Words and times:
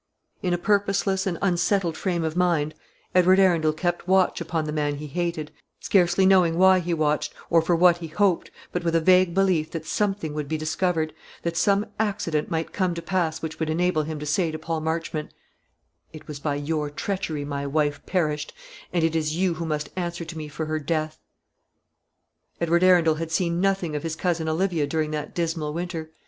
In 0.41 0.51
a 0.51 0.57
purposeless 0.57 1.27
and 1.27 1.37
unsettled 1.43 1.95
frame 1.95 2.23
of 2.23 2.35
mind, 2.35 2.73
Edward 3.13 3.37
Arundel 3.39 3.71
kept 3.71 4.07
watch 4.07 4.41
upon 4.41 4.65
the 4.65 4.71
man 4.71 4.95
he 4.95 5.05
hated, 5.05 5.51
scarcely 5.79 6.25
knowing 6.25 6.57
why 6.57 6.79
he 6.79 6.91
watched, 6.91 7.35
or 7.51 7.61
for 7.61 7.75
what 7.75 7.97
he 7.99 8.07
hoped, 8.07 8.49
but 8.71 8.83
with 8.83 8.95
a 8.95 8.99
vague 8.99 9.35
belief 9.35 9.69
that 9.69 9.85
something 9.85 10.33
would 10.33 10.47
be 10.47 10.57
discovered; 10.57 11.13
that 11.43 11.55
some 11.55 11.85
accident 11.99 12.49
might 12.49 12.73
come 12.73 12.95
to 12.95 13.01
pass 13.03 13.43
which 13.43 13.59
would 13.59 13.69
enable 13.69 14.01
him 14.01 14.17
to 14.17 14.25
say 14.25 14.49
to 14.49 14.57
Paul 14.57 14.79
Marchmont, 14.81 15.35
"It 16.11 16.27
was 16.27 16.39
by 16.39 16.55
your 16.55 16.89
treachery 16.89 17.45
my 17.45 17.67
wife 17.67 18.03
perished; 18.07 18.53
and 18.91 19.03
it 19.03 19.15
is 19.15 19.35
you 19.35 19.53
who 19.53 19.67
must 19.67 19.91
answer 19.95 20.25
to 20.25 20.35
me 20.35 20.47
for 20.47 20.65
her 20.65 20.79
death." 20.79 21.19
Edward 22.59 22.81
Arundel 22.83 23.15
had 23.21 23.29
seen 23.31 23.61
nothing 23.61 23.95
of 23.95 24.01
his 24.01 24.15
cousin 24.15 24.49
Olivia 24.49 24.87
during 24.87 25.11
that 25.11 25.35
dismal 25.35 25.73
winter. 25.75 26.09